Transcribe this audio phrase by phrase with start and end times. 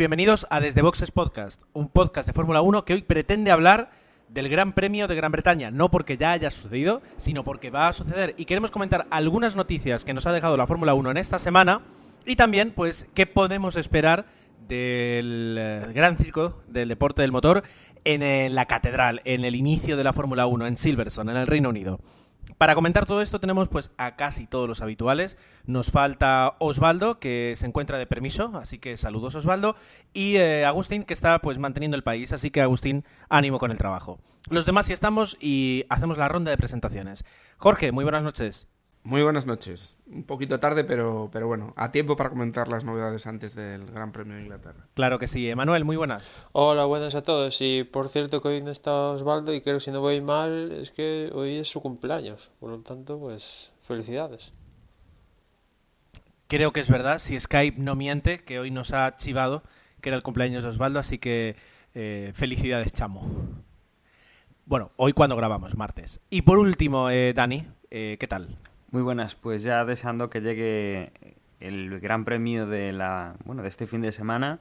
[0.00, 3.90] bienvenidos a Desde Boxes Podcast, un podcast de Fórmula 1 que hoy pretende hablar
[4.30, 7.92] del Gran Premio de Gran Bretaña, no porque ya haya sucedido, sino porque va a
[7.92, 11.38] suceder y queremos comentar algunas noticias que nos ha dejado la Fórmula 1 en esta
[11.38, 11.82] semana
[12.24, 14.24] y también pues qué podemos esperar
[14.66, 17.62] del eh, gran circo del deporte del motor
[18.04, 21.46] en eh, la catedral, en el inicio de la Fórmula 1 en Silverstone, en el
[21.46, 22.00] Reino Unido.
[22.60, 25.38] Para comentar todo esto tenemos pues a casi todos los habituales.
[25.64, 29.76] Nos falta Osvaldo, que se encuentra de permiso, así que saludos Osvaldo.
[30.12, 33.78] Y eh, Agustín, que está pues manteniendo el país, así que Agustín, ánimo con el
[33.78, 34.20] trabajo.
[34.50, 37.24] Los demás sí estamos y hacemos la ronda de presentaciones.
[37.56, 38.68] Jorge, muy buenas noches.
[39.02, 39.96] Muy buenas noches.
[40.06, 44.12] Un poquito tarde, pero, pero bueno, a tiempo para comentar las novedades antes del Gran
[44.12, 44.86] Premio de Inglaterra.
[44.94, 45.48] Claro que sí.
[45.48, 46.44] Emanuel, muy buenas.
[46.52, 47.56] Hola, buenas a todos.
[47.60, 50.72] Y por cierto que hoy no está Osvaldo y creo que si no voy mal
[50.72, 52.50] es que hoy es su cumpleaños.
[52.60, 54.52] Por lo tanto, pues felicidades.
[56.46, 59.62] Creo que es verdad, si Skype no miente, que hoy nos ha chivado
[60.00, 61.56] que era el cumpleaños de Osvaldo, así que
[61.94, 63.22] eh, felicidades, chamo.
[64.64, 66.20] Bueno, hoy cuando grabamos, martes.
[66.30, 68.56] Y por último, eh, Dani, eh, ¿qué tal?
[68.90, 71.12] Muy buenas, pues ya deseando que llegue
[71.60, 74.58] el Gran Premio de la bueno de este fin de semana,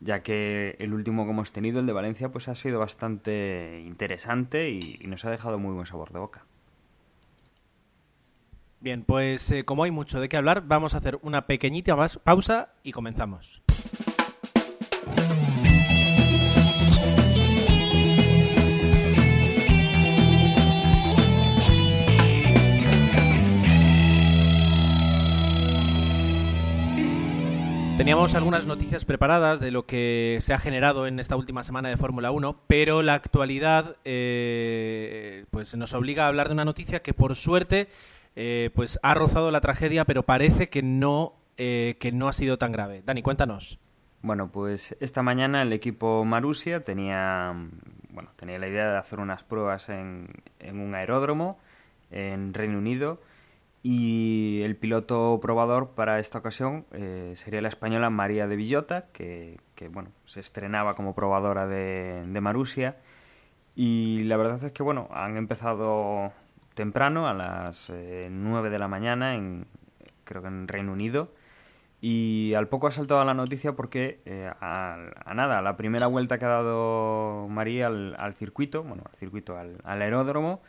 [0.00, 4.68] ya que el último que hemos tenido, el de Valencia, pues ha sido bastante interesante
[4.68, 6.44] y, nos ha dejado muy buen sabor de boca.
[8.80, 12.18] Bien, pues eh, como hay mucho de qué hablar, vamos a hacer una pequeñita más
[12.18, 13.62] pausa y comenzamos.
[27.96, 31.96] Teníamos algunas noticias preparadas de lo que se ha generado en esta última semana de
[31.96, 37.14] Fórmula 1, pero la actualidad eh, pues nos obliga a hablar de una noticia que
[37.14, 37.86] por suerte
[38.34, 42.58] eh, pues ha rozado la tragedia, pero parece que no, eh, que no ha sido
[42.58, 43.02] tan grave.
[43.06, 43.78] Dani, cuéntanos.
[44.22, 47.54] Bueno, pues esta mañana el equipo Marusia tenía,
[48.10, 51.60] bueno, tenía la idea de hacer unas pruebas en, en un aeródromo
[52.10, 53.20] en Reino Unido
[53.86, 59.60] y el piloto probador para esta ocasión eh, sería la española María de Villota, que,
[59.74, 62.96] que, bueno, se estrenaba como probadora de, de Marusia.
[63.76, 66.32] Y la verdad es que bueno, han empezado
[66.72, 69.66] temprano, a las eh, 9 de la mañana, en,
[70.24, 71.34] creo que en Reino Unido.
[72.00, 74.96] Y al poco ha saltado la noticia porque eh, a,
[75.26, 79.58] a, nada, la primera vuelta que ha dado María al, al circuito, bueno, al circuito,
[79.58, 80.62] al, al aeródromo,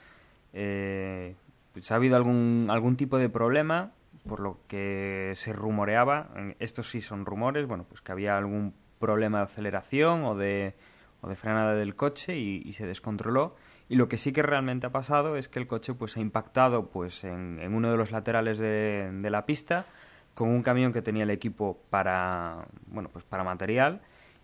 [0.51, 1.35] eh,
[1.75, 3.91] pues ha habido algún, algún tipo de problema,
[4.25, 9.39] por lo que se rumoreaba, estos sí son rumores, bueno, pues que había algún problema
[9.39, 10.73] de aceleración o de,
[11.19, 13.57] o de frenada del coche y, se descontroló.
[13.89, 16.87] Y lo que sí que realmente ha pasado es que el coche pues ha impactado
[16.91, 19.85] pues en, en uno de los laterales de, de, la pista
[20.33, 24.01] con un camión que tenía el equipo para bueno pues para material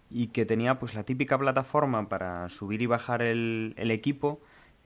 [0.09, 4.41] y que tenía pues la típica plataforma para subir y bajar el, el equipo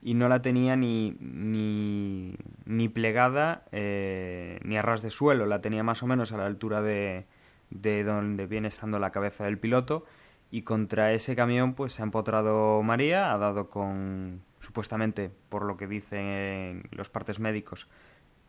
[0.06, 5.60] y no la tenía ni, ni, ni plegada eh, ni a ras de suelo, la
[5.60, 7.26] tenía más o menos a la altura de,
[7.70, 10.04] de donde viene estando la cabeza del piloto
[10.52, 15.76] y contra ese camión pues se ha empotrado María, ha dado con, supuestamente, por lo
[15.76, 17.88] que dicen los partes médicos,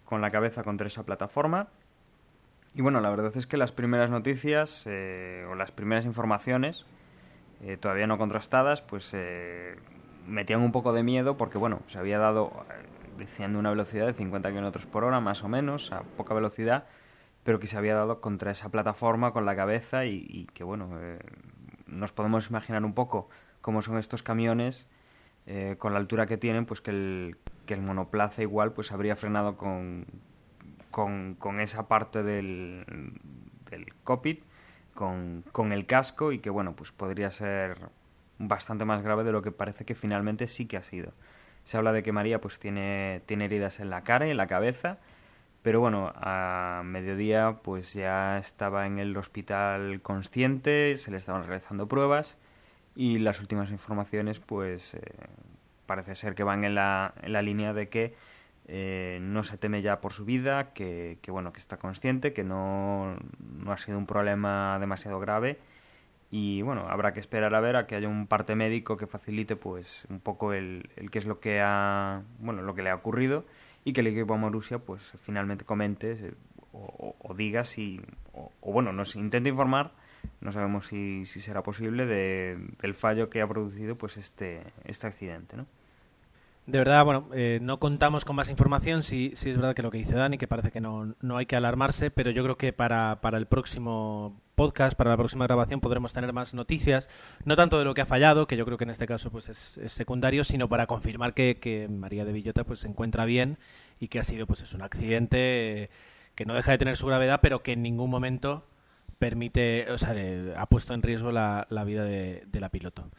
[0.06, 1.69] con la cabeza contra esa plataforma.
[2.75, 6.86] Y bueno, la verdad es que las primeras noticias eh, o las primeras informaciones,
[7.63, 9.75] eh, todavía no contrastadas, pues eh,
[10.27, 12.65] metían un poco de miedo porque, bueno, se había dado,
[13.18, 16.85] decían de una velocidad de 50 km por hora, más o menos, a poca velocidad,
[17.44, 20.89] pero que se había dado contra esa plataforma con la cabeza y, y que, bueno,
[21.01, 21.19] eh,
[21.88, 23.29] nos podemos imaginar un poco
[23.62, 24.88] cómo son estos camiones
[25.45, 29.15] eh, con la altura que tienen, pues que el, que el monoplaza igual pues habría
[29.15, 30.06] frenado con,
[30.91, 32.85] con, con esa parte del,
[33.69, 34.44] del cockpit,
[34.94, 37.89] con, con el casco y que, bueno, pues podría ser
[38.39, 41.13] bastante más grave de lo que parece que finalmente sí que ha sido.
[41.63, 44.48] Se habla de que María pues tiene, tiene heridas en la cara y en la
[44.48, 45.00] cabeza,
[45.62, 51.88] pero bueno, a mediodía pues ya estaba en el hospital consciente, se le estaban realizando
[51.88, 52.38] pruebas
[52.95, 55.01] y las últimas informaciones pues eh,
[55.86, 58.16] parece ser que van en la, en la línea de que
[58.68, 62.44] eh, no se teme ya por su vida, que, que, bueno, que está consciente, que
[62.44, 65.60] no, no ha sido un problema demasiado grave
[66.29, 69.56] y bueno, habrá que esperar a ver a que haya un parte médico que facilite
[69.56, 72.95] pues un poco el, el qué es lo que ha bueno, lo que le ha
[72.95, 73.45] ocurrido
[73.85, 76.33] y que el equipo Marussia pues finalmente comente eh,
[76.74, 78.01] o, diga si,
[78.33, 79.94] o, o, bueno, nos intente informar,
[80.41, 85.07] no sabemos si, si será posible, de, del fallo que ha producido pues este, este
[85.07, 85.65] accidente, ¿no?
[86.65, 89.89] De verdad, bueno, eh, no contamos con más información, sí, sí es verdad que lo
[89.89, 92.74] que dice Dani, que parece que no, no hay que alarmarse, pero yo creo que
[92.74, 97.09] para, para el próximo podcast, para la próxima grabación, podremos tener más noticias,
[97.45, 99.50] no tanto de lo que ha fallado, que yo creo que en este caso pues
[99.50, 103.59] es, es secundario, sino para confirmar que, María de Villota pues se encuentra bien
[104.00, 105.89] y que ha sido pues es un accidente eh,
[106.33, 108.65] que no deja de tener su gravedad, pero que en ningún momento
[109.19, 110.15] permite, o sea,
[110.57, 113.12] ha puesto en riesgo la, vida de, la piloto.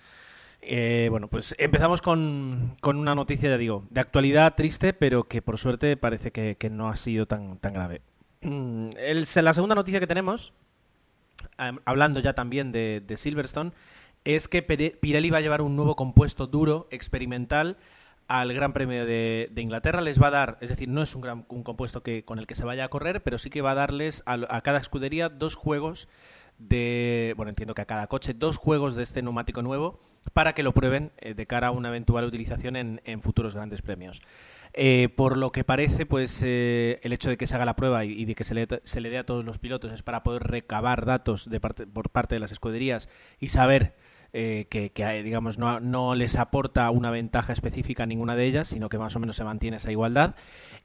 [0.61, 5.41] Eh, bueno, pues empezamos con, con, una noticia, ya digo, de actualidad triste, pero que
[5.41, 8.03] por suerte parece que, que no ha sido tan, tan grave.
[8.41, 10.53] El, la segunda noticia que tenemos,
[11.85, 13.73] hablando ya también de, de, Silverstone,
[14.25, 17.77] es que Pirelli va a llevar un nuevo compuesto duro, experimental,
[18.29, 20.01] al Gran Premio de, de, Inglaterra.
[20.01, 22.47] Les va a dar, es decir, no es un, gran, un compuesto que, con el
[22.47, 25.29] que se vaya a correr, pero sí que va a darles a, a cada escudería
[25.29, 26.09] dos juegos
[26.59, 30.01] de, bueno, entiendo que a cada coche, dos juegos de este neumático nuevo
[30.33, 34.21] para que lo prueben eh, de cara a una eventual utilización en, futuros grandes premios.
[34.75, 38.05] Eh, por lo que parece, pues eh, el hecho de que se haga la prueba
[38.05, 40.43] y, de que se le, se le, dé a todos los pilotos es para poder
[40.45, 43.09] recabar datos de parte, por parte de las escuderías
[43.41, 43.95] y saber
[44.31, 48.91] que, que, digamos no, no, les aporta una ventaja específica a ninguna de ellas, sino
[48.91, 50.35] que más o menos se mantiene esa igualdad.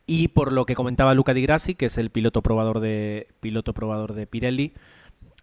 [0.05, 3.73] Y por lo que comentaba Luca Di Grassi, que es el piloto probador de piloto
[3.73, 4.73] probador de Pirelli,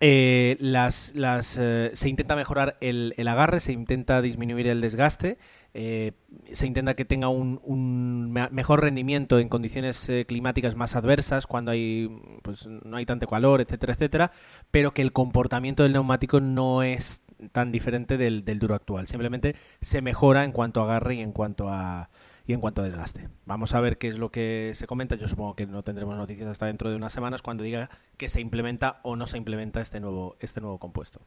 [0.01, 5.37] eh, las, las, eh, se intenta mejorar el, el, agarre, se intenta disminuir el desgaste,
[5.75, 6.13] eh,
[6.53, 11.71] se intenta que tenga un, un, mejor rendimiento en condiciones eh, climáticas más adversas, cuando
[11.71, 12.09] hay,
[12.43, 14.33] pues, no hay tanto calor, etcétera, etcétera,
[14.71, 17.23] pero que el comportamiento del neumático no es
[17.53, 19.07] tan diferente del, del duro actual.
[19.07, 22.11] Simplemente se mejora en cuanto a agarre y en cuanto a,
[22.51, 23.29] y en cuanto a desgaste.
[23.47, 25.15] Vamos a ver qué es lo que se comenta.
[25.15, 28.41] Yo supongo que no tendremos noticias hasta dentro de unas semanas cuando diga que se
[28.41, 31.21] implementa o no se implementa este nuevo, este nuevo compuesto.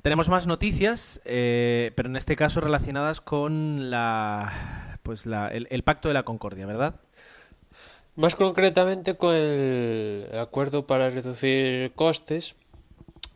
[0.00, 5.82] Tenemos más noticias, eh, pero en este caso relacionadas con la, pues la, el, el
[5.82, 6.94] Pacto de la Concordia, ¿verdad?
[8.16, 12.54] Más concretamente con el acuerdo para reducir costes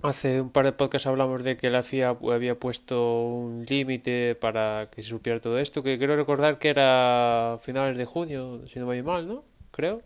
[0.06, 4.88] Hace un par de podcasts hablamos de que la FIA había puesto un límite para
[4.91, 8.87] que se supiera todo esto, que creo recordar que era finales de junio, si no
[8.87, 9.44] voy mal, ¿no?
[9.73, 10.03] Creo.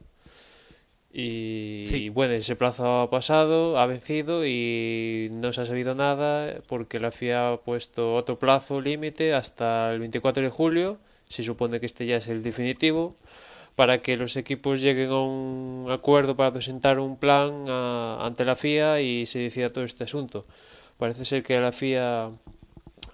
[1.13, 2.05] Y, sí.
[2.05, 6.99] y, bueno, ese plazo ha pasado, ha vencido y no se ha sabido nada porque
[6.99, 10.99] la FIA ha puesto otro plazo límite hasta el 24 de julio.
[11.29, 13.17] Se supone que este ya es el definitivo
[13.81, 19.01] para que los equipos lleguen a un acuerdo para presentar un plan ante la FIA
[19.01, 20.45] y se decida todo este asunto.
[20.99, 22.31] Parece ser que la FIA,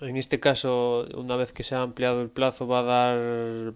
[0.00, 3.16] en este caso, una vez que se ha ampliado el plazo, va a dar,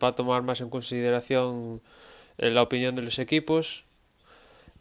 [0.02, 1.80] va a tomar más en consideración
[2.38, 3.84] eh, la opinión de los equipos.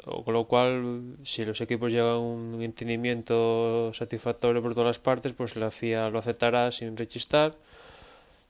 [0.04, 5.34] Con lo cual, si los equipos llegan a un entendimiento satisfactorio por todas las partes,
[5.34, 7.54] pues la FIA lo aceptará sin rechistar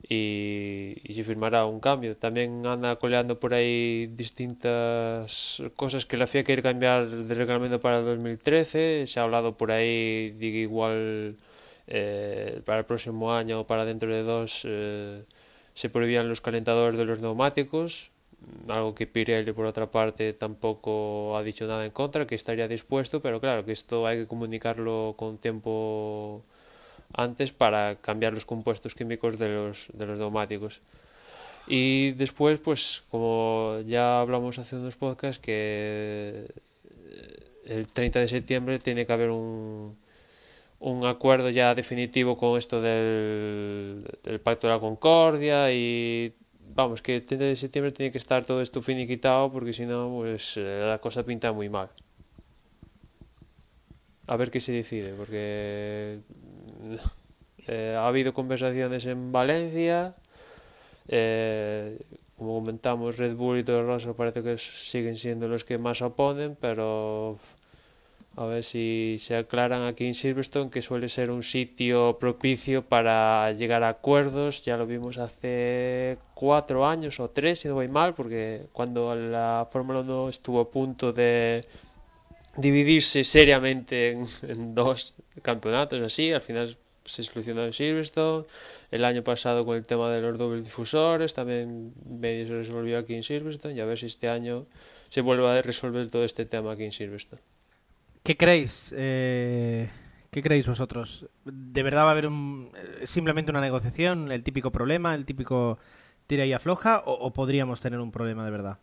[0.08, 2.16] y, y, se firmará un cambio.
[2.16, 7.98] También anda coleando por ahí distintas cosas que la FIA quiere cambiar de reglamento para
[7.98, 9.06] el 2013.
[9.06, 11.36] Se ha hablado por ahí de igual
[11.86, 15.24] eh, para el próximo año o para dentro de dos eh,
[15.74, 18.10] se prohibían los calentadores de los neumáticos.
[18.68, 23.20] Algo que Pirelli, por otra parte, tampoco ha dicho nada en contra, que estaría dispuesto,
[23.20, 26.42] pero claro que esto hay que comunicarlo con tiempo
[27.14, 30.80] antes para cambiar los compuestos químicos de los, de los neumáticos.
[31.66, 36.46] Y después, pues, como ya hablamos hace unos podcasts, que
[37.10, 39.96] eh, el 30 de septiembre tiene que haber un,
[40.80, 46.34] un acuerdo ya definitivo con esto del, del Pacto de la Concordia y
[46.74, 50.10] vamos, que el 30 de septiembre tiene que estar todo esto finiquitado porque si no,
[50.10, 51.90] pues eh, la cosa pinta muy mal.
[54.26, 56.20] A ver qué se decide, porque
[57.66, 60.14] eh, ha habido conversaciones en Valencia.
[61.08, 61.98] Eh,
[62.36, 66.56] como comentamos, Red Bull y Toro Rosso parece que siguen siendo los que más oponen,
[66.58, 67.38] pero
[68.36, 73.52] a ver si se aclaran aquí en Silverstone, que suele ser un sitio propicio para
[73.52, 74.64] llegar a acuerdos.
[74.64, 79.68] Ya lo vimos hace cuatro años o tres, si no voy mal, porque cuando la
[79.70, 81.64] Fórmula 1 estuvo a punto de
[82.56, 88.46] dividirse seriamente en, dos campeonatos así, al final se solucionó en Silverstone.
[88.90, 93.14] El año pasado con el tema de los dobles difusores también medio se resolvió aquí
[93.14, 94.66] en Silverstone y a ver si este año
[95.08, 97.42] se vuelve a resolver todo este tema aquí en Silverstone.
[98.22, 98.92] ¿Qué creéis?
[98.96, 99.88] Eh,
[100.30, 101.26] ¿Qué creéis vosotros?
[101.44, 102.70] ¿De verdad va a haber un,
[103.04, 105.78] simplemente una negociación, el típico problema, el típico
[106.26, 108.78] tira y afloja o podríamos tener un problema de verdad?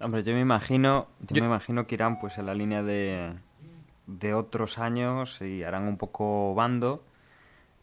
[0.00, 3.34] Hombre, yo me imagino, yo, Yo- me imagino que irán pues en la línea de,
[4.06, 7.04] de otros años y harán un poco bando.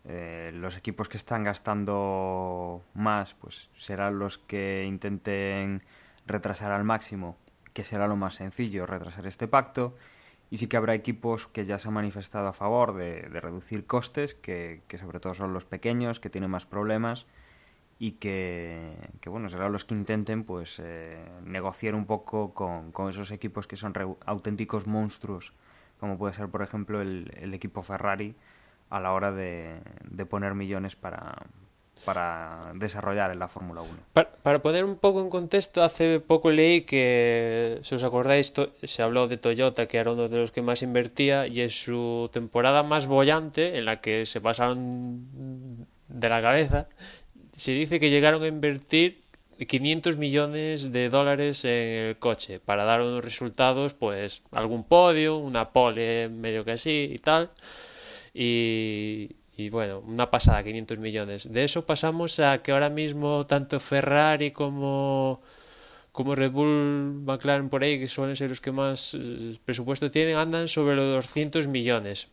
[0.05, 5.83] Eh, los equipos que están gastando más, pues serán los que intenten
[6.25, 7.37] retrasar al máximo,
[7.73, 9.95] que será lo más sencillo, retrasar este pacto.
[10.49, 13.85] Y sí que habrá equipos que ya se han manifestado a favor de, de reducir
[13.85, 17.25] costes, que, que sobre todo son los pequeños, que tienen más problemas
[17.99, 23.09] y que, que, bueno, serán los que intenten pues eh, negociar un poco con, con
[23.09, 25.53] esos equipos que son re- auténticos monstruos,
[25.99, 28.35] como puede ser por ejemplo el, equipo Ferrari
[28.89, 31.35] a la hora de, de poner millones para,
[32.05, 33.91] para desarrollar en la Fórmula 1.
[34.43, 39.27] Para, poner un poco en contexto, hace poco leí que, si os acordáis, se habló
[39.27, 43.07] de Toyota, que era uno de los que más invertía, y en su temporada más
[43.07, 46.87] bollante, en la que se pasaron de la cabeza,
[47.57, 49.21] se dice que llegaron a invertir
[49.67, 55.71] 500 millones de dólares en el coche para dar unos resultados, pues algún podio, una
[55.71, 57.49] pole medio que así y tal.
[58.33, 61.51] Y, y bueno, una pasada, 500 millones.
[61.51, 65.41] De eso pasamos a que ahora mismo tanto Ferrari como,
[66.11, 70.37] como Red Bull, McLaren por ahí, que suelen ser los que más eh, presupuesto tienen,
[70.37, 72.27] andan sobre los 200 millones.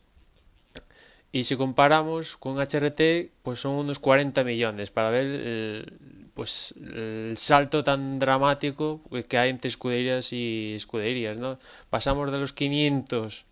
[1.35, 5.93] Y si comparamos con HRT, pues son unos 40 millones para ver el,
[6.33, 11.59] pues el salto tan dramático que hay entre escuderías y escuderías, ¿no?
[11.89, 13.43] Pasamos de los 500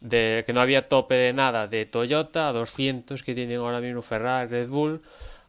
[0.00, 4.02] de que no había tope de nada de Toyota a 200 que tienen ahora mismo
[4.02, 5.00] Ferrari, Red Bull,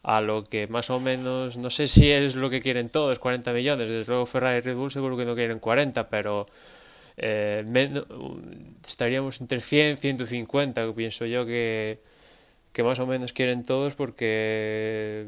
[0.04, 3.52] a lo que más o menos, no sé si es lo que quieren todos, 40
[3.52, 3.90] millones.
[3.90, 6.46] Desde luego Ferrari y Red Bull seguro que no quieren 40, pero
[7.20, 8.04] eh, men-
[8.86, 12.00] estaríamos entre 100 150, que pienso yo que,
[12.74, 15.28] que más o menos quieren todos porque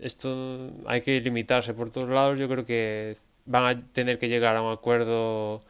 [0.00, 2.38] esto hay que limitarse por todos lados.
[2.38, 5.62] Yo creo que van a tener que llegar a un acuerdo,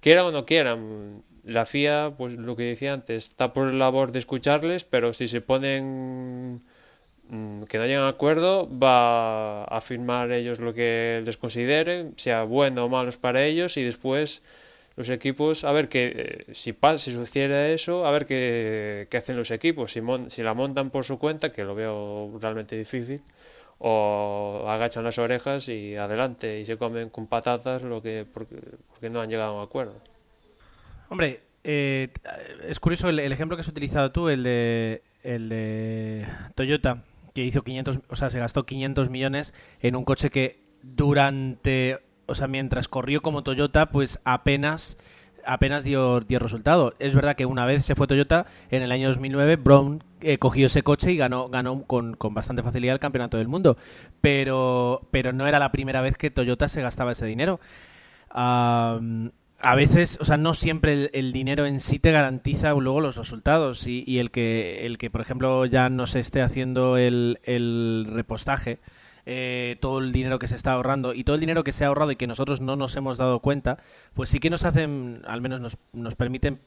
[0.00, 1.22] quieran o no quieran.
[1.44, 5.28] La FIA, pues lo que decía antes, está por la labor de escucharles, pero si
[5.28, 6.62] se ponen
[7.68, 12.84] que no llegan a acuerdo, va a firmar ellos lo que les consideren, sea bueno
[12.84, 14.42] o malo para ellos, y después
[14.96, 19.36] los equipos, a ver que eh, si si sucediera eso, a ver qué, qué hacen
[19.36, 23.20] los equipos, si, mon- si la montan por su cuenta, que lo veo realmente difícil,
[23.78, 28.56] o agachan las orejas y adelante y se comen con patatas lo que porque,
[28.90, 29.94] porque no han llegado a un acuerdo.
[31.10, 32.08] Hombre, eh,
[32.66, 37.04] es curioso el, el ejemplo que has utilizado tú, el de, el de Toyota,
[37.34, 42.34] que hizo 500, o sea, se gastó 500 millones en un coche que durante, o
[42.34, 44.96] sea, mientras corrió como Toyota, pues apenas
[45.48, 46.94] apenas dio, dio resultado.
[46.98, 50.66] Es verdad que una vez se fue Toyota, en el año 2009 Brown eh, cogió
[50.66, 53.76] ese coche y ganó, ganó con, con bastante facilidad el campeonato del mundo.
[54.20, 57.60] Pero, pero no era la primera vez que Toyota se gastaba ese dinero.
[59.60, 63.16] A veces, o sea, no siempre el, el dinero en sí te garantiza luego los
[63.16, 67.40] resultados y, y el que, el que, por ejemplo, ya no se esté haciendo el,
[67.44, 68.78] el repostaje,
[69.26, 71.88] eh, todo el dinero que se está ahorrando y todo el dinero que se ha
[71.88, 73.78] ahorrado y que nosotros no nos hemos dado cuenta,
[74.14, 76.60] pues sí que nos hacen, al menos nos, nos permiten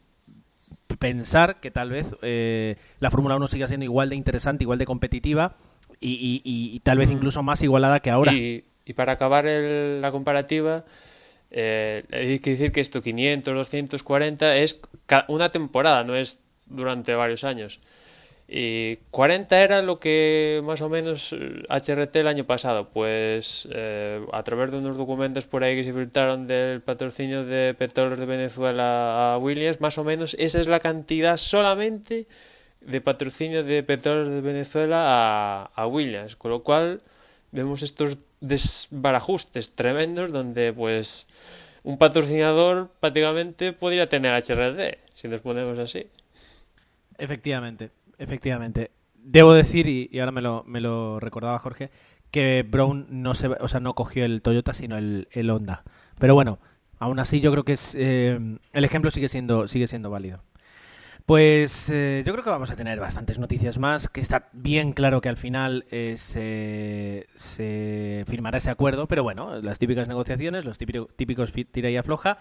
[0.99, 4.85] pensar que tal vez eh, la Fórmula 1 siga siendo igual de interesante, igual de
[4.85, 5.55] competitiva
[5.99, 8.33] y, y- y- y tal vez incluso más igualada que ahora.
[8.33, 10.83] Y, y para acabar el- la comparativa,
[11.51, 14.81] eh, hay que decir que esto 500, 240 es
[15.27, 17.79] una temporada, no es durante varios años.
[18.53, 22.89] Y 40 era lo que más o menos eh, HRT el año pasado.
[22.89, 27.73] Pues eh, a través de unos documentos por ahí que se filtraron del patrocinio de
[27.73, 32.27] Petróleos de Venezuela a Williams, más o menos esa es la cantidad solamente
[32.81, 36.35] de patrocinio de Petróleos de Venezuela a Williams.
[36.35, 37.01] Con lo cual
[37.51, 41.27] vemos estos desbarajustes tremendos donde pues
[41.83, 46.07] un patrocinador prácticamente podría tener HRT, si nos ponemos así.
[47.17, 48.91] Efectivamente, efectivamente.
[49.15, 51.91] Debo decir, y, y ahora me lo, me lo recordaba Jorge,
[52.31, 55.83] que Brown no se, o sea, no cogió el Toyota, sino el, el Honda.
[56.17, 56.59] Pero bueno,
[56.97, 58.39] aún así yo creo que es, eh,
[58.73, 60.43] el ejemplo sigue siendo, sigue siendo válido.
[61.31, 65.21] Pues eh, yo creo que vamos a tener bastantes noticias más, que está bien claro
[65.21, 70.77] que al final eh, se, se firmará ese acuerdo, pero bueno, las típicas negociaciones, los
[70.77, 72.39] típico- típicos tira y afloja,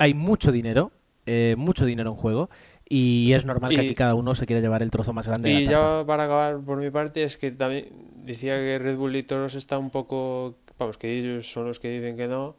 [0.00, 0.90] hay mucho dinero,
[1.26, 2.50] eh, mucho dinero en juego,
[2.88, 5.50] y es normal que Y- aquí cada uno se quiera llevar el trozo más grande
[5.50, 7.86] de Y la ya para acabar por mi parte es que también
[8.24, 11.88] decía que Red Bull y Toros está un poco, vamos, que ellos son los que
[11.88, 12.56] dicen que no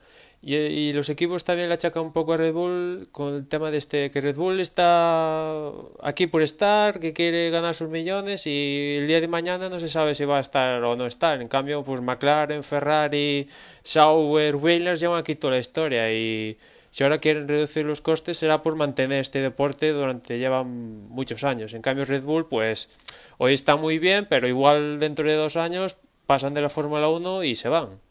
[0.47, 3.71] Y, y los equipos también le achacan un poco a Red Bull con el tema
[3.71, 5.71] de este, que Red Bull está
[6.03, 9.87] aquí por estar, que quiere ganar sus millones y el día de mañana no se
[9.87, 11.41] sabe si va a estar o no estar.
[11.41, 13.47] En cambio, pues McLaren, Ferrari,
[13.81, 16.59] Sauber, Williams llevan aquí toda la historia y
[16.91, 21.73] si ahora quieren reducir los costes será por mantener este deporte durante llevan muchos años.
[21.73, 22.91] En cambio, Red Bull, pues
[23.39, 25.97] hoy está muy bien, pero igual dentro de dos años
[26.27, 28.04] pasan de la Fórmula 1 y se van.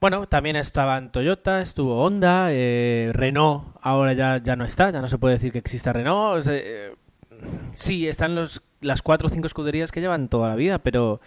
[0.00, 5.08] Bueno, también estaban Toyota, estuvo Honda, eh, Renault ahora ya, ya no está, ya no
[5.08, 6.46] se puede decir que exista Renault.
[6.50, 6.94] Eh,
[7.72, 11.20] sí, están los, las cuatro o cinco escuderías que llevan toda la vida, pero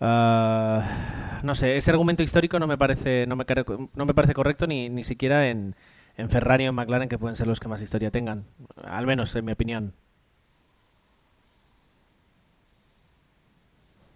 [0.00, 3.64] ah, no sé, ese argumento histórico no me parece, no me, care-
[3.94, 5.76] no me parece correcto ni, ni siquiera en,
[6.16, 8.44] en Ferrari o en McLaren, que pueden ser los que más historia tengan,
[8.84, 9.94] al menos en mi opinión.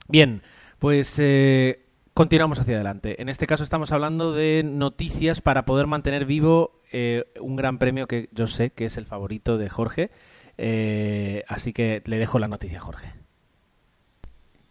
[0.09, 0.43] Bien,
[0.79, 1.82] pues eh,
[2.15, 3.21] continuamos hacia adelante.
[3.21, 8.07] En este caso estamos hablando de noticias para poder mantener vivo eh, un gran premio
[8.07, 10.11] que yo sé que es el favorito de Jorge.
[10.59, 13.13] Eh, así que le dejo la noticia Jorge.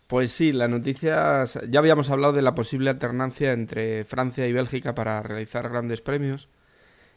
[0.07, 1.45] Pues sí, la noticia.
[1.69, 6.50] Ya habíamos hablado de la posible alternancia entre Francia y Bélgica para realizar grandes premios,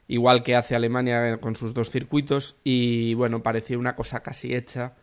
[0.06, 4.94] igual que hace Alemania con sus dos circuitos, y bueno, parecía una cosa casi hecha,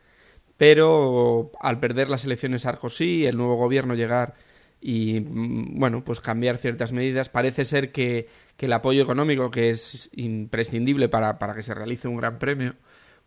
[0.55, 4.35] pero al perder las elecciones Sarkozy, el nuevo gobierno llegar
[4.81, 9.69] y mm, bueno, pues cambiar ciertas medidas, parece ser que, que el apoyo económico, que
[9.69, 12.75] es imprescindible para, para que se realice un gran premio,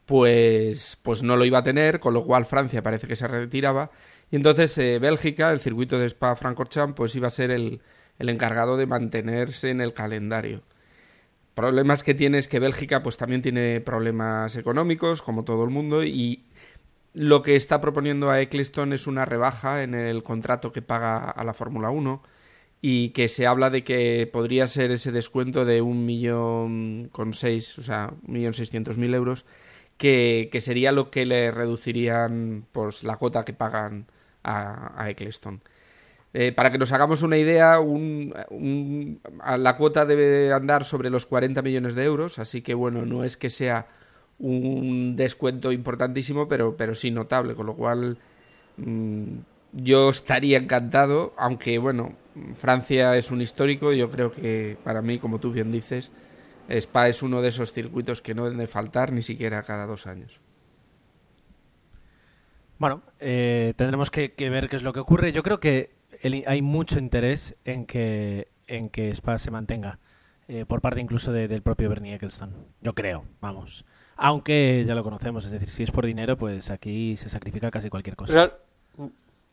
[0.05, 3.91] pues, pues no lo iba a tener, con lo cual Francia parece que se retiraba.
[4.31, 7.81] Y entonces eh, Bélgica, el circuito de Spa-Francorchamps, pues iba a ser el,
[8.19, 10.63] el, encargado de mantenerse en el calendario.
[11.55, 16.03] Problemas que tiene es que Bélgica pues también tiene problemas económicos, como todo el mundo,
[16.03, 16.45] y
[17.15, 21.45] lo que está proponiendo a Eccleston es una rebaja en el contrato que paga a
[21.45, 22.23] la Fórmula 1
[22.83, 27.79] y que se habla de que podría ser ese descuento de un millón con seis,
[27.79, 29.47] o sea, un millón seiscientos mil euros,
[29.97, 34.07] que, sería lo que le reducirían pues, la cuota que pagan
[34.43, 35.63] a, a Eccleston.
[36.35, 38.35] Eh, para que nos hagamos una idea, un,
[39.57, 43.37] la cuota debe andar sobre los 40 millones de euros, así que bueno, no es
[43.37, 43.87] que sea
[44.39, 48.19] un descuento importantísimo, pero, pero sí notable, con lo cual
[48.77, 49.39] mmm,
[49.73, 52.15] yo estaría encantado, aunque bueno,
[52.57, 56.13] Francia es un histórico, yo creo que para mí, como tú bien dices,
[56.69, 60.07] Spa es uno de esos circuitos que no deben de faltar ni siquiera cada dos
[60.07, 60.41] años.
[62.79, 65.33] Bueno, eh, tendremos que, ver qué es lo que ocurre.
[65.33, 69.99] Yo creo que el, hay mucho interés en que, en que Spa se mantenga,
[70.49, 72.55] eh, por parte incluso de, del propio Bernie Eccleston.
[72.81, 73.85] Yo creo, vamos.
[74.17, 77.91] Aunque ya lo conocemos, es decir, si es por dinero, pues aquí se sacrifica casi
[77.91, 78.33] cualquier cosa.
[78.33, 78.53] Real,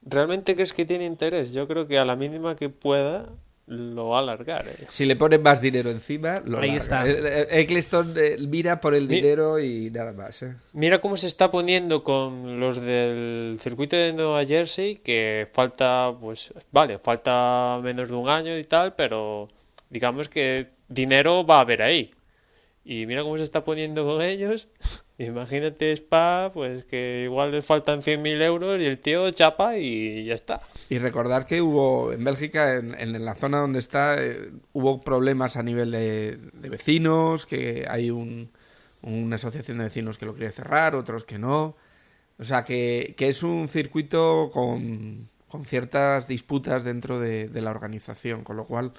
[0.03, 1.53] ¿Realmente crees que tiene interés?
[1.53, 3.29] Yo creo que a la mínima que pueda
[3.67, 4.67] lo va a alargar.
[4.67, 4.87] ¿eh?
[4.89, 7.05] Si le ponen más dinero encima, lo Ahí larga.
[7.05, 7.57] está.
[7.59, 10.41] Eccleston eh, mira por el dinero y nada más.
[10.41, 10.55] ¿eh?
[10.73, 16.51] Mira cómo se está poniendo con los del circuito de Nueva Jersey, que falta, pues,
[16.71, 19.47] vale, falta menos de un año y tal, pero
[19.89, 22.11] digamos que dinero va a haber ahí.
[22.83, 24.67] Y mira cómo se está poniendo con ellos.
[25.17, 30.33] Imagínate Spa, pues que igual les faltan 100.000 euros y el tío chapa y ya
[30.33, 30.61] está.
[30.89, 35.57] Y recordar que hubo en Bélgica, en, en la zona donde está, eh, hubo problemas
[35.57, 38.49] a nivel de, de vecinos, que hay un,
[39.03, 41.75] una asociación de vecinos que lo quiere cerrar, otros que no.
[42.39, 47.69] O sea, que, que es un circuito con, con ciertas disputas dentro de, de, la
[47.69, 48.93] organización, con lo cual...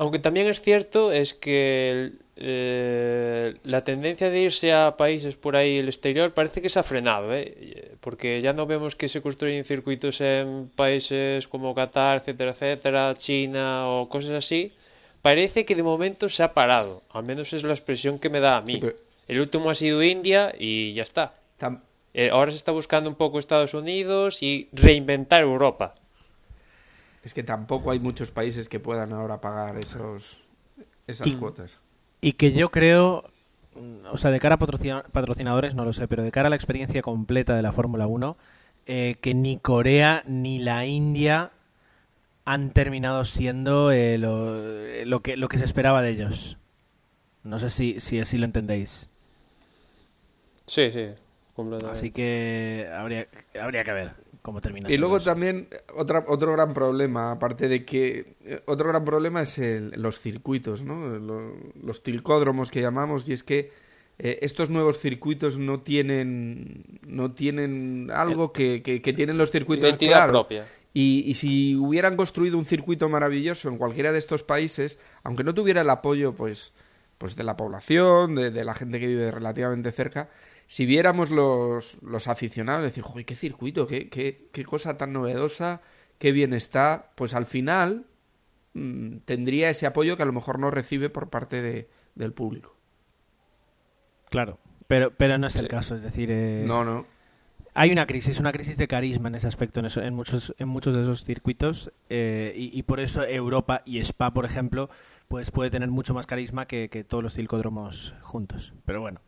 [0.00, 5.76] Aunque también es cierto es que eh, la tendencia de irse a países por ahí
[5.76, 7.92] el exterior parece que se ha frenado, ¿eh?
[8.00, 13.90] porque ya no vemos que se construyen circuitos en países como Qatar, etcétera, etcétera, China
[13.90, 14.72] o cosas así.
[15.20, 18.56] Parece que de momento se ha parado, al menos es la expresión que me da
[18.56, 18.72] a mí.
[18.72, 18.94] Sí, pero...
[19.28, 21.34] El último ha sido India y ya está.
[21.58, 21.82] Tam...
[22.14, 25.94] Eh, ahora se está buscando un poco Estados Unidos y reinventar Europa.
[27.22, 30.42] Es que tampoco hay muchos países que puedan ahora pagar esos
[31.06, 31.78] esas y, cuotas.
[32.20, 33.24] Y que yo creo,
[34.10, 36.56] o sea, de cara a patrocina, patrocinadores no lo sé, pero de cara a la
[36.56, 38.36] experiencia completa de la Fórmula 1,
[38.86, 41.50] eh, que ni Corea ni la India
[42.44, 44.56] han terminado siendo eh, lo,
[45.04, 46.56] lo, que, lo que se esperaba de ellos.
[47.44, 49.08] No sé si, si así lo entendéis.
[50.66, 51.08] Sí, sí.
[51.90, 53.26] Así que habría,
[53.60, 54.90] habría que ver cómo termina.
[54.90, 55.30] Y luego eso.
[55.30, 58.34] también otra, otro gran problema, aparte de que
[58.66, 61.18] otro gran problema es el, los circuitos, ¿no?
[61.18, 63.70] Los, los, tilcódromos que llamamos y es que
[64.18, 69.96] eh, estos nuevos circuitos no tienen no tienen algo que, que, que tienen los circuitos
[69.96, 70.32] claro.
[70.32, 70.66] propia.
[70.92, 75.54] Y, y, si hubieran construido un circuito maravilloso en cualquiera de estos países, aunque no
[75.54, 76.72] tuviera el apoyo pues,
[77.16, 80.30] pues de la población, de, de la gente que vive relativamente cerca,
[80.70, 85.80] si viéramos los, los aficionados, decir, joder, qué circuito, qué, qué, qué, cosa tan novedosa,
[86.16, 88.06] qué bien está, pues al final
[88.74, 92.76] mmm, tendría ese apoyo que a lo mejor no recibe por parte de, del público.
[94.30, 96.30] Claro, pero, pero no es el caso, es decir...
[96.30, 96.62] Eh...
[96.64, 97.04] No, no.
[97.74, 100.68] Hay una crisis, una crisis de carisma en ese aspecto, en, eso, en muchos, en
[100.68, 104.88] muchos de esos circuitos, eh, y, y, por eso Europa y Spa, por ejemplo,
[105.26, 108.72] pues puede tener mucho más carisma que, que todos los circódromos juntos.
[108.84, 109.20] Pero bueno,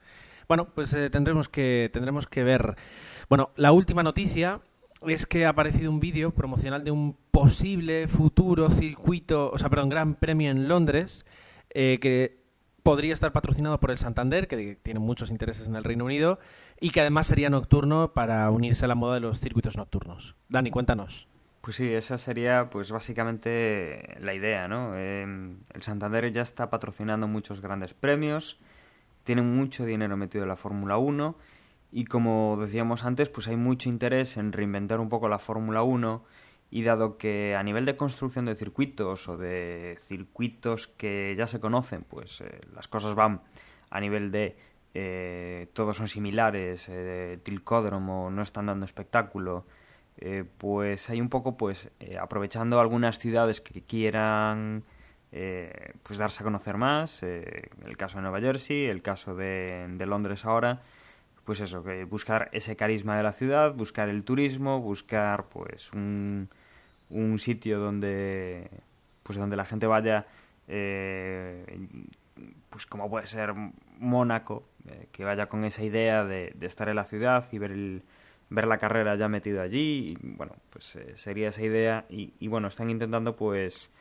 [0.49, 2.77] bueno, pues eh, tendremos que tendremos que ver.
[3.29, 4.61] Bueno, la última noticia
[5.07, 9.89] es que ha aparecido un vídeo promocional de un posible futuro circuito, o sea, perdón,
[9.89, 11.27] Gran Premio en Londres,
[11.71, 12.43] eh, que
[12.83, 16.39] podría estar patrocinado por el Santander, que tiene muchos intereses en el Reino Unido,
[16.81, 20.35] y que además sería nocturno para unirse a la moda de los circuitos nocturnos.
[20.49, 21.29] Dani, cuéntanos.
[21.61, 24.97] Pues sí, esa sería pues básicamente la idea, ¿no?
[24.97, 28.59] Eh, el Santander ya está patrocinando muchos grandes premios,
[29.25, 31.37] tiene mucho dinero metido en la Fórmula 1
[31.93, 36.25] y como decíamos antes, pues hay mucho interés en reinventar un poco la Fórmula 1
[36.71, 41.61] y dado que a nivel de construcción de circuitos o de circuitos que ya se
[41.61, 43.43] conocen, pues eh, las cosas van
[43.91, 44.57] a nivel de
[44.95, 49.67] eh, todos son similares, eh, tilcódromo, no están dando espectáculo,
[50.19, 54.85] eh, pues hay un poco pues aprovechando algunas ciudades que quieran
[55.33, 60.07] eh, pues darse a conocer más, el caso de Nueva Jersey, el caso de, de
[60.07, 60.83] Londres ahora,
[61.45, 66.49] pues eso, que buscar ese carisma de la ciudad, buscar el turismo, buscar pues un
[67.13, 68.69] un sitio donde
[69.23, 70.27] pues donde la gente vaya
[70.67, 71.65] eh,
[72.71, 73.55] pues como puede ser
[73.99, 77.71] Mónaco eh, que vaya con esa idea de, de, estar en la ciudad y ver
[77.71, 78.03] el
[78.49, 82.49] ver la carrera ya metido allí y, bueno pues eh, sería esa idea y, y,
[82.49, 83.93] bueno están intentando pues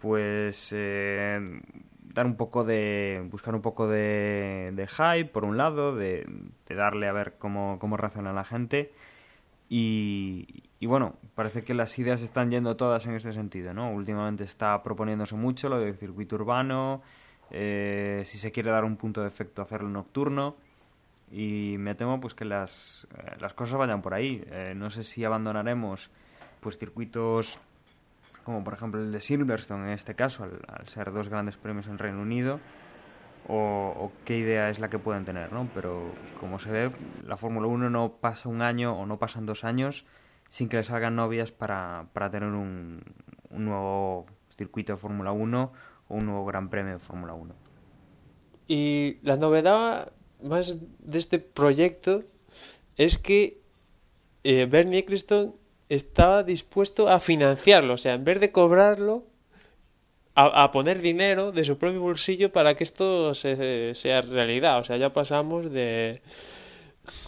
[0.00, 1.60] pues eh,
[2.02, 6.26] dar un poco de buscar un poco de, de hype por un lado de,
[6.68, 8.92] darle a ver cómo, cómo reacciona la gente
[9.68, 13.92] y, y, bueno, parece que las ideas están yendo todas en este sentido, ¿no?
[13.92, 17.02] Últimamente está proponiéndose mucho lo del circuito urbano,
[17.50, 20.56] eh, si se quiere dar un punto de efecto hacerlo nocturno
[21.32, 24.42] y me temo pues que las, eh, las cosas vayan por ahí.
[24.50, 26.10] Eh, no sé si abandonaremos
[26.60, 27.58] pues circuitos
[28.44, 31.86] como por ejemplo el de Silverstone en este caso, al, al ser dos grandes premios
[31.86, 32.60] en Reino Unido,
[33.48, 35.68] o, o, qué idea es la que pueden tener, ¿no?
[35.74, 36.92] Pero como se ve,
[37.26, 40.04] la Fórmula 1 no pasa un año o no pasan dos años
[40.50, 43.02] sin que le salgan novias para, para tener un,
[43.50, 44.26] un nuevo
[44.56, 45.72] circuito de Fórmula 1
[46.08, 47.54] o un nuevo Gran Premio de Fórmula 1.
[48.68, 52.24] Y la novedad más de este proyecto
[52.96, 53.60] es que
[54.44, 55.54] eh, Bernie Eccleston
[55.90, 59.24] estaba dispuesto a financiarlo, o sea, en vez de cobrarlo,
[60.34, 64.78] a, poner dinero de su propio bolsillo para que esto se, sea realidad.
[64.78, 66.20] O sea, ya pasamos de,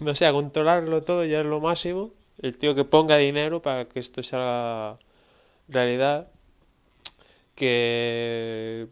[0.00, 2.12] no sé, controlarlo todo, ya es lo máximo.
[2.40, 4.98] El tío que ponga dinero para que esto sea
[5.68, 6.28] realidad.
[7.54, 8.88] Que,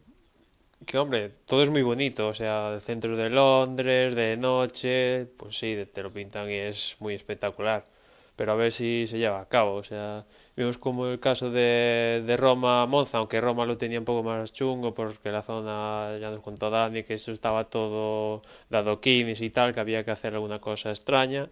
[0.85, 2.27] que hombre, todo es muy bonito.
[2.27, 6.95] O sea, el centro de Londres, de noche, pues sí, te lo pintan y es
[6.99, 7.85] muy espectacular.
[8.35, 9.75] Pero a ver si se lleva a cabo.
[9.75, 14.21] O sea, Vimos como el caso de, de Roma-Monza, aunque Roma lo tenía un poco
[14.23, 19.41] más chungo porque la zona, ya nos contó Dani, que eso estaba todo dado quinis
[19.41, 21.49] y tal, que había que hacer alguna cosa extraña.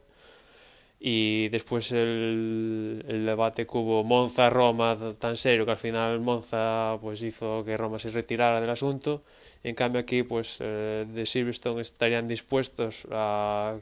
[1.00, 7.22] Y después el, el debate que hubo Monza-Roma tan serio que al final Monza pues
[7.22, 9.24] hizo que Roma se retirara del asunto.
[9.64, 13.78] En cambio aquí pues eh, de Silverstone estarían dispuestos a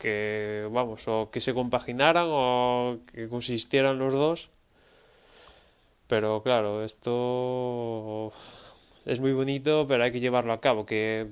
[0.00, 4.50] que, vamos, o que se compaginaran o que consistieran los dos.
[6.08, 8.32] Pero claro, esto
[9.06, 10.86] es muy bonito, pero hay que llevarlo a cabo.
[10.86, 11.28] Que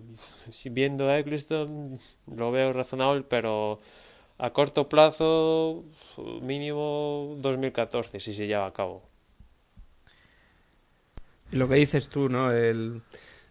[0.70, 1.98] viendo a Eccleston
[2.36, 3.80] lo veo razonable, pero
[4.38, 5.84] a corto plazo,
[6.42, 9.02] mínimo 2014, si se lleva a cabo.
[11.50, 12.52] Y lo que dices tú, ¿no?
[12.52, 13.02] El,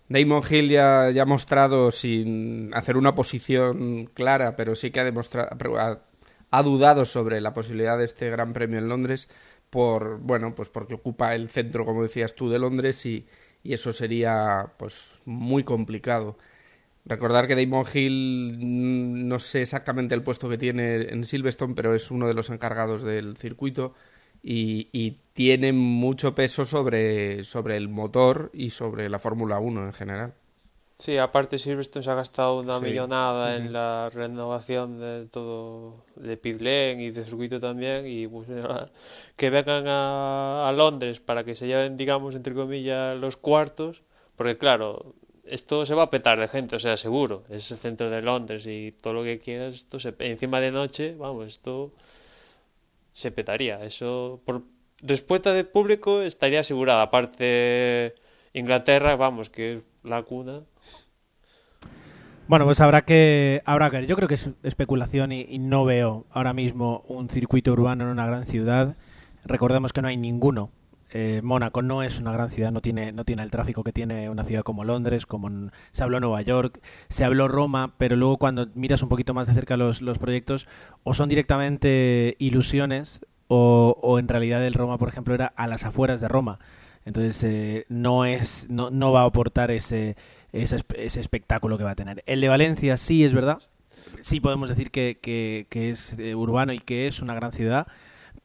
[0.10, 5.50] Damon Hill ya, ha mostrado, sin hacer una posición clara, pero sí que ha demostrado,
[6.52, 9.30] ha, dudado sobre la posibilidad de este Gran Premio en Londres,
[9.70, 13.28] por bueno, pues porque ocupa el centro, como decías tú, de Londres y,
[13.64, 16.38] y eso sería pues muy complicado.
[17.06, 22.12] Recordar que Damon Hill no sé exactamente el puesto que tiene en Silverstone, pero es
[22.12, 23.94] uno de los encargados del circuito
[24.44, 29.94] y, y tiene mucho peso sobre, sobre el motor y sobre la Fórmula 1 en
[29.94, 30.34] general.
[31.04, 32.86] Sí, aparte Silverstone se ha gastado una Sí.
[32.86, 38.48] millonada en la renovación de todo, de pit lane y de circuito también, y pues
[39.38, 44.02] que vengan a, a Londres para que se lleven, digamos, entre comillas, los cuartos,
[44.36, 45.14] porque claro,
[45.46, 48.66] esto se va a petar de gente, o sea, seguro, es el centro de Londres
[48.66, 51.94] y todo lo que quieras, esto se, encima de noche, vamos, esto
[53.18, 54.62] se petaría, eso por
[55.00, 58.14] respuesta de público estaría asegurada, aparte
[58.54, 60.62] Inglaterra, vamos, que es la cuna.
[62.48, 64.06] Bueno, pues habrá que, habrá que.
[64.06, 68.12] Yo creo que es especulación y, y no veo ahora mismo un circuito urbano en
[68.12, 68.96] una gran ciudad.
[69.46, 70.70] Recordemos que no hay ninguno.
[71.12, 74.30] Eh, Mónaco no es una gran ciudad, no tiene, no tiene el tráfico que tiene
[74.30, 78.68] una ciudad como Londres, como se habló Nueva York, se habló Roma, pero luego cuando
[78.76, 80.68] miras un poquito más de cerca los, los proyectos,
[81.04, 85.86] o son directamente ilusiones, o, o en realidad el Roma, por ejemplo, era a las
[85.86, 86.60] afueras de Roma.
[87.06, 90.18] Entonces eh, no es, no, no va a aportar ese,
[90.52, 92.22] ese, ese espectáculo que va a tener.
[92.26, 93.60] El de Valencia sí es verdad,
[94.22, 97.88] sí podemos decir que, que- que es eh, urbano y que es una gran ciudad,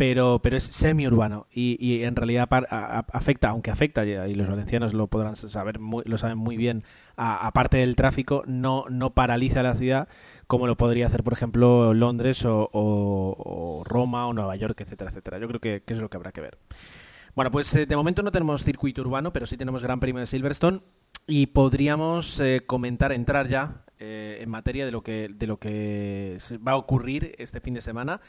[0.03, 4.95] pero, pero es semi-urbano y, en realidad a- a- afecta, aunque afecta, y los valencianos
[4.95, 6.83] lo podrán saber, muy- lo saben muy bien,
[7.15, 10.09] aparte del tráfico, no, no paraliza la ciudad
[10.49, 15.39] como lo podría hacer, por ejemplo, Londres o, Roma o Nueva York, etcétera, etcétera.
[15.39, 16.59] Yo creo que, es lo que habrá que ver.
[17.37, 20.27] Bueno, pues eh, de momento no tenemos circuito urbano, pero sí tenemos Gran Premio de
[20.27, 20.81] Silverstone
[21.29, 26.39] y podríamos eh, comentar, entrar ya eh, en materia de lo que de lo que
[26.67, 28.21] va a ocurrir este fin de semana,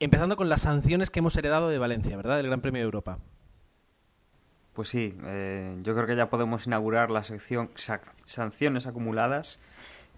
[0.00, 2.36] empezando con las sanciones que hemos heredado de Valencia, ¿verdad?
[2.36, 3.18] Del Gran Premio de Europa.
[4.72, 7.70] Pues sí, eh, yo creo que ya podemos inaugurar la sección
[8.24, 9.58] sanciones acumuladas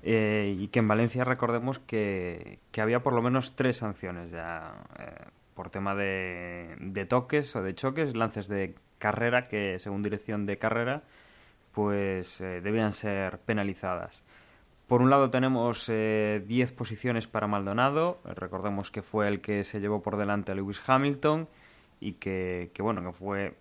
[0.02, 4.74] eh, y que en Valencia recordemos que, que había por lo menos tres sanciones ya
[4.98, 10.46] eh, por tema de, de toques o de choques, lances de carrera que según dirección
[10.46, 11.02] de carrera
[11.72, 14.22] pues eh, debían ser penalizadas.
[14.86, 19.64] Por un lado tenemos eh, 10 posiciones para Maldonado, eh, recordemos que fue el que
[19.64, 21.48] se llevó por delante a Lewis Hamilton
[22.02, 23.54] y que, bueno, que fue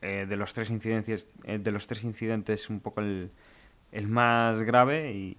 [0.00, 3.30] eh, de los tres incidentes eh, de los tres incidentes un poco el,
[3.92, 5.36] el más grave y,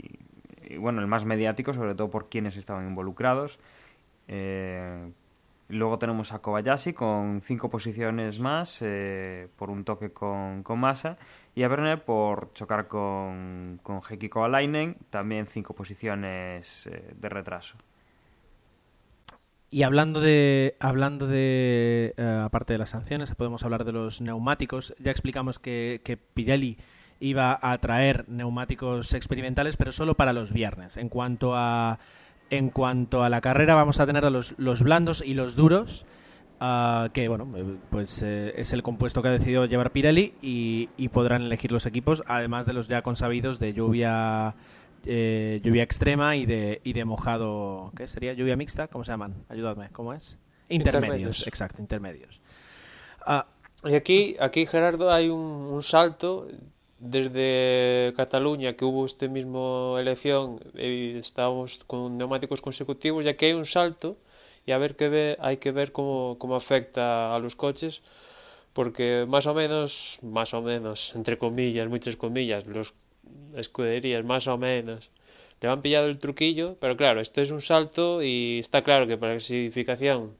[0.69, 3.59] y, bueno el más mediático sobre todo por quienes estaban involucrados.
[4.27, 5.11] Eh,
[5.69, 11.17] luego tenemos a Kobayashi con cinco posiciones más eh, por un toque con, con Massa
[11.55, 17.77] y a Berner por chocar con, con Heikki Kovalainen también cinco posiciones eh, de retraso
[19.71, 24.93] Y hablando de, hablando de eh, aparte de las sanciones, podemos hablar de los neumáticos.
[24.99, 26.77] Ya explicamos que, que Pirelli
[27.19, 30.97] iba a traer neumáticos experimentales, pero solo para los viernes.
[30.97, 31.97] En cuanto a,
[32.49, 36.05] en cuanto a la carrera, vamos a tener a los, los blandos y los duros,
[36.59, 40.89] ah, que bueno, eh, pues eh, es el compuesto que ha decidido llevar Pirelli y,
[40.97, 44.55] y podrán elegir los equipos, además de los ya consabidos de lluvia
[45.05, 47.91] eh, lluvia extrema y de, y de mojado.
[47.95, 48.33] ¿Qué sería?
[48.33, 48.87] ¿Lluvia mixta?
[48.87, 49.45] ¿Cómo se llaman?
[49.49, 50.37] Ayudadme, ¿cómo es?
[50.69, 51.47] Intermedios, Intermedios.
[51.47, 52.41] exacto, intermedios.
[53.25, 53.47] Ah,
[53.83, 56.47] Y aquí, aquí Gerardo, hay un, un salto
[56.99, 63.53] desde Cataluña que hubo este mismo elección y estábamos con neumáticos consecutivos y aquí hay
[63.53, 64.17] un salto
[64.65, 68.01] y a ver qué ve, hay que ver cómo, afecta a los coches
[68.73, 72.93] porque más o menos, más o menos, entre comillas, muchas comillas, los
[73.55, 75.09] escuderías más o menos
[75.61, 79.17] le han pillado el truquillo, pero claro, esto es un salto y está claro que
[79.17, 80.35] para la clasificación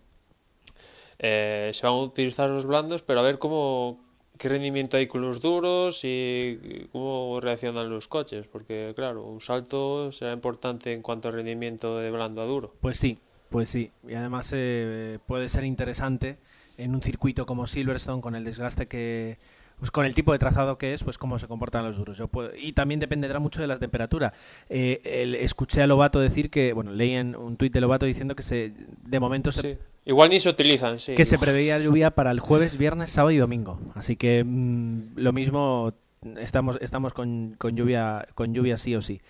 [1.19, 4.04] eh, se van a utilizar los blandos, pero a ver cómo
[4.37, 10.11] qué rendimiento hay con los duros y cómo reaccionan los coches, porque claro, un salto
[10.11, 12.73] será importante en cuanto al rendimiento de blando a duro.
[12.81, 13.17] Pues sí,
[13.49, 13.91] pues sí.
[14.07, 16.37] Y además eh, puede ser interesante
[16.77, 19.37] en un circuito como Silverstone con el desgaste que
[19.79, 22.17] pues con el tipo de trazado que es, pues cómo se comportan los duros.
[22.17, 24.33] Yo puedo- y también dependerá mucho de la temperatura.
[24.69, 28.35] Eh, el- escuché a Lobato decir que, bueno, leí en un tuit de Lobato diciendo
[28.35, 29.77] que se, de momento se, Sí.
[30.07, 31.15] Igual ni se utilizan, sí.
[31.15, 33.79] que se preveía lluvia para el jueves, viernes, sábado y domingo.
[33.95, 35.93] Así que mm, lo mismo
[36.37, 39.21] estamos estamos con, con lluvia con lluvia sí o sí.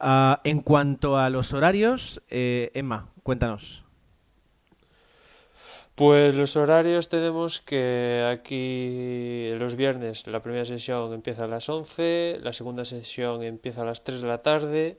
[0.00, 3.84] Ah, en cuanto a los horarios, eh, Emma, cuéntanos.
[5.96, 12.38] Pues los horarios tenemos que aquí los viernes la primera sesión empieza a las 11,
[12.42, 14.98] la segunda sesión empieza a las 3 de la tarde,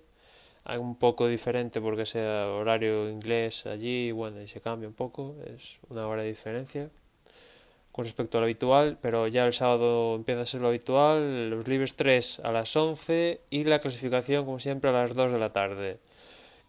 [0.63, 5.35] hay un poco diferente porque sea horario inglés allí, bueno, y se cambia un poco,
[5.45, 6.89] es una hora de diferencia
[7.91, 11.95] con respecto al habitual, pero ya el sábado empieza a ser lo habitual, los libres
[11.95, 15.99] 3 a las 11 y la clasificación como siempre a las 2 de la tarde.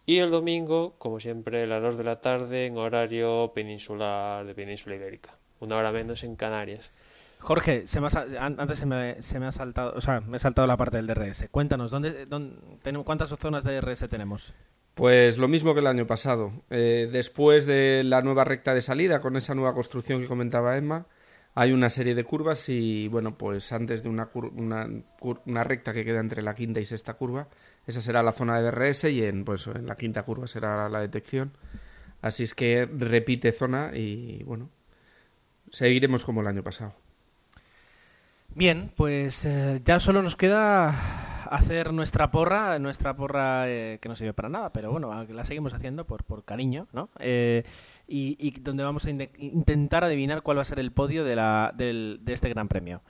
[0.08, 4.54] Y el domingo, como siempre, a las 2 de la tarde en horario peninsular de
[4.54, 5.36] península ibérica.
[5.60, 6.92] Una hora menos en Canarias.
[7.40, 10.40] Jorge, se me ha antes se me, se me ha saltado, o sea, me he
[10.40, 11.50] saltado la parte del DRS.
[11.50, 14.54] Cuéntanos, ¿dónde, dónde tenemos, ¿cuántas zonas de DRS tenemos?
[14.94, 16.52] Pues lo mismo que el año pasado.
[16.70, 21.04] Eh, después de la nueva recta de salida, con esa nueva construcción que comentaba Emma,
[21.60, 26.04] hay una serie de curvas y, bueno, pues antes de una, cur- una, recta que
[26.04, 27.48] queda entre la quinta y sexta curva,
[27.84, 31.00] esa será la zona de DRS y en, pues, en la quinta curva será la
[31.00, 31.50] detección.
[32.22, 34.70] Así es que repite zona y, bueno,
[35.72, 36.94] seguiremos como el año pasado.
[38.54, 40.94] Bien, pues eh, ya solo nos queda
[41.48, 45.72] hacer nuestra porra, nuestra porra eh, que no sirve para nada, pero bueno, la seguimos
[45.74, 47.10] haciendo por, cariño, ¿no?
[47.18, 47.64] Eh,
[48.06, 52.68] y, donde vamos a intentar adivinar cuál va a ser el podio de este Gran
[52.68, 53.02] Premio.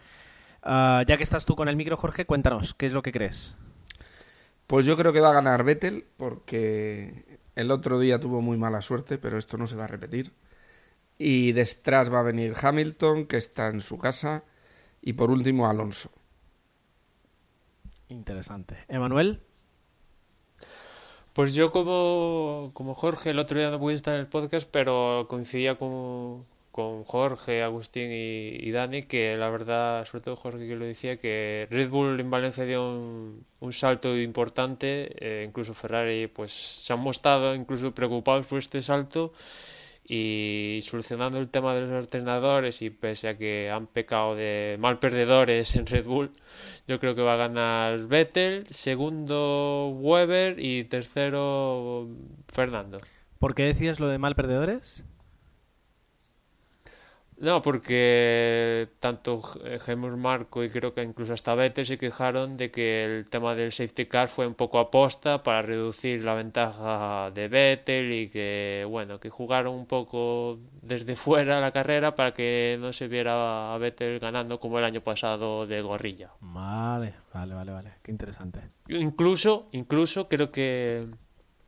[0.62, 3.55] Ah, ya que estás tú con el micro, Jorge, cuéntanos, ¿qué es lo que crees?
[4.66, 8.83] Pues yo creo que va a ganar Vettel porque el otro día tuvo muy mala
[8.83, 10.33] suerte, pero esto no se va a repetir.
[11.16, 14.44] Y detrás va a venir Hamilton, que está en su casa,
[15.01, 16.11] y por último Alonso.
[18.08, 18.84] Interesante.
[18.88, 19.40] Emanuel,
[21.32, 25.26] Pues yo como, como Jorge, el otro día no pude estar en el podcast, pero
[25.28, 30.84] coincidía con, con Jorge, Agustín y, Dani, que la verdad, sobre todo Jorge que lo
[30.84, 36.52] decía, que Red Bull en Valencia dio un, un salto importante, eh, incluso Ferrari pues
[36.52, 39.32] se han mostrado incluso preocupados por este salto
[40.08, 44.98] y solucionando el tema de los entrenadores y pese a que han pecado de mal
[44.98, 46.30] perdedores en Red Bull,
[46.86, 52.08] yo creo que va a ganar Vettel, segundo Weber y tercero
[52.48, 52.98] Fernando.
[53.38, 55.04] ¿por qué decías lo de mal perdedores?
[57.40, 62.72] No, porque tanto eh, Helmut Marko y creo que incluso hasta Vettel se quejaron de
[62.72, 67.46] que el tema del safety car fue un poco aposta para reducir la ventaja de
[67.46, 72.92] Vettel y que, bueno, que jugaron un poco desde fuera la carrera para que no
[72.92, 76.33] se viera a Vettel ganando como el año pasado de gorrilla.
[76.40, 77.92] Vale, vale, vale, vale.
[78.03, 78.62] Qué interesante.
[78.88, 81.07] Incluso, incluso creo que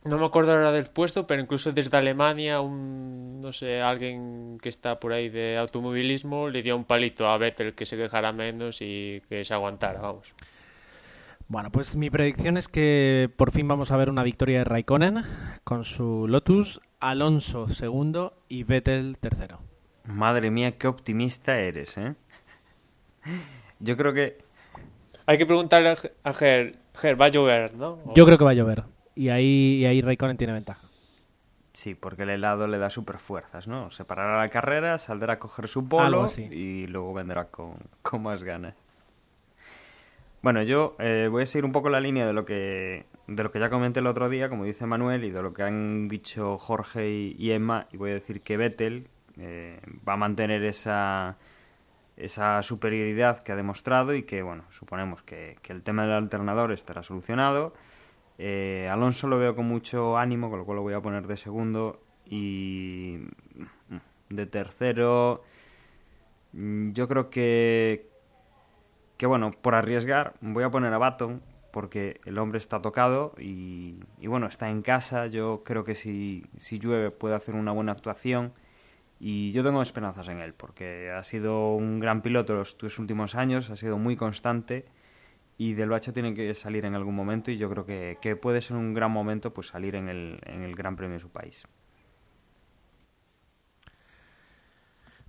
[0.05, 4.69] no me acuerdo ahora del puesto, pero incluso desde Alemania un no sé, alguien que
[4.69, 8.79] está por ahí de automovilismo le dio un palito a Vettel que se quejara menos
[8.81, 10.27] y que se aguantara, vamos.
[11.49, 15.23] Bueno, pues mi predicción es que por fin vamos a ver una victoria de Raikkonen
[15.65, 19.59] con su Lotus, Alonso segundo y Vettel tercero.
[20.05, 22.15] Madre mía, qué optimista eres, ¿eh?
[23.81, 24.39] Yo creo que
[25.27, 27.99] Hay que preguntarle a Ge- a Ger, Ger, va a llover, ¿no?
[28.05, 30.89] O- Yo creo que va a llover y ahí, y ahí Raikkonen tiene ventaja.
[31.73, 33.91] sí, porque el helado le da super fuerzas, ¿no?
[33.91, 38.43] Se parará la carrera, saldrá a coger su polo y luego vendrá con, con más
[38.43, 38.75] ganas.
[40.43, 43.51] Bueno, yo eh, voy a seguir un poco la línea de lo que de lo
[43.53, 46.59] que ya comenté el otro día, como dice Manuel, y de lo que han dicho
[46.59, 51.37] Jorge y, y Emma, y voy a decir que Vettel eh, va a mantener esa
[52.17, 56.73] esa superioridad que ha demostrado y que, bueno, suponemos que, que el tema del alternador
[56.73, 57.75] estará solucionado.
[58.43, 61.37] Eh, Alonso lo veo con mucho ánimo, con lo cual lo voy a poner de
[61.37, 63.19] segundo y
[64.31, 65.43] de tercero.
[66.53, 68.09] mm, Yo creo que,
[69.19, 73.97] que bueno, por arriesgar, voy a poner a Baton porque el hombre está tocado y,
[74.19, 75.27] y bueno, está en casa.
[75.27, 78.55] Yo creo que si, si llueve puede hacer una buena actuación
[79.21, 83.35] y yo tengo esperanzas en él porque ha sido un gran piloto los tus últimos
[83.35, 84.87] años, ha sido muy constante
[85.61, 88.63] y del bache tiene que salir en algún momento y yo creo que, que puede
[88.63, 91.67] ser un gran momento pues salir en el, en el Gran Premio de su país.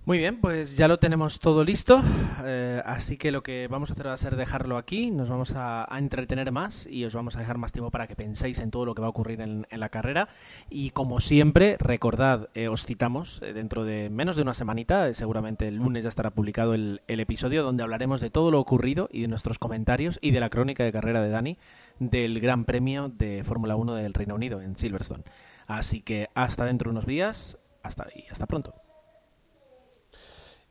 [0.04, 2.00] Muy bien, pues ya lo tenemos todo listo,
[2.44, 5.52] eh, así que lo que vamos a hacer va a ser dejarlo aquí, nos vamos
[5.54, 8.84] a, entretener más y os vamos a dejar más tiempo para que penséis en todo
[8.84, 10.28] lo que va a ocurrir en, la carrera
[10.68, 15.68] y como siempre, recordad, eh, os citamos eh, dentro de menos de una semanita, seguramente
[15.68, 19.20] el lunes ya estará publicado el, el episodio donde hablaremos de todo lo ocurrido y
[19.20, 21.58] de nuestros comentarios y de la crónica de carrera de Dani
[22.00, 25.22] del Gran Premio de Fórmula 1 del Reino Unido en Silverstone.
[25.68, 28.81] Así que hasta dentro de unos días, hasta y hasta pronto.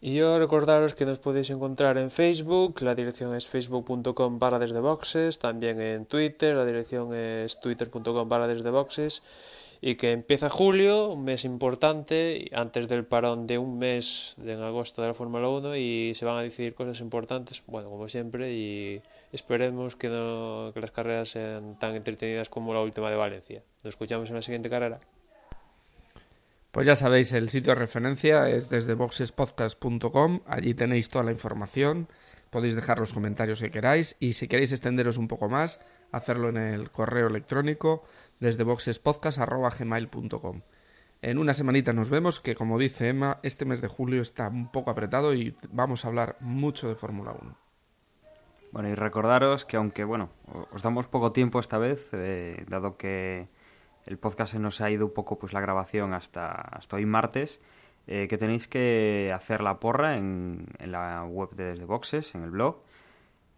[0.03, 4.79] Y yo recordaros que nos podéis encontrar en Facebook, la dirección es facebook.com barra desde
[4.79, 9.21] boxes, también en Twitter, la dirección es twitter.com barra desde boxes,
[9.79, 14.63] y que empieza julio, un mes importante, antes del parón de un mes de en
[14.63, 18.55] agosto de la Fórmula 1, y se van a decidir cosas importantes, bueno, como siempre,
[18.55, 23.61] y esperemos que, no, que las carreras sean tan entretenidas como la última de Valencia.
[23.83, 24.99] Nos escuchamos en la siguiente carrera.
[26.72, 30.39] Pues ya sabéis, el sitio de referencia es desde boxespodcast.com.
[30.45, 32.07] Allí tenéis toda la información.
[32.49, 34.15] Podéis dejar los comentarios que queráis.
[34.19, 35.82] Y si queréis extenderos un poco más,
[36.13, 38.03] hacerlo en el correo electrónico
[38.39, 40.61] desde boxespodcast.gmail.com.
[41.22, 44.72] En una semanita nos vemos, que como dice Emma, este mes de julio está un
[44.72, 47.57] poco apretado y vamos a hablar mucho de Fórmula 1.
[48.72, 50.30] Bueno, y recordaros que aunque, bueno,
[50.72, 53.49] os damos poco tiempo esta vez, eh, dado que
[54.05, 57.61] el podcast se nos ha ido un poco pues la grabación hasta, hoy martes,
[58.07, 62.43] eh, que tenéis que hacer la porra en, en, la web de Desde Boxes, en
[62.43, 62.81] el blog,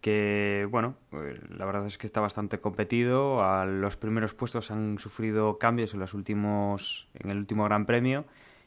[0.04, 5.58] que bueno, pues, la verdad es que está bastante competido, los primeros puestos han sufrido
[5.58, 8.26] cambios en los últimos en el último Gran Premio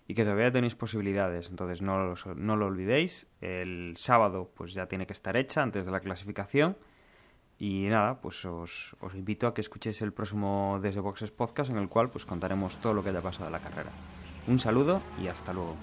[0.08, 5.06] y que todavía tenéis posibilidades, entonces no no lo olvidéis, el sábado pues ya tiene
[5.06, 6.78] que estar hecha antes de la clasificación
[7.58, 11.78] y nada, pues os, os invito a que escuchéis el próximo Desde Boxes podcast en
[11.78, 13.90] el cual pues contaremos todo lo que haya pasado en la carrera.
[14.46, 15.76] Un saludo y hasta luego.